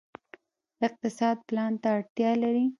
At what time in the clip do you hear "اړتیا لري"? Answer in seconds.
1.97-2.65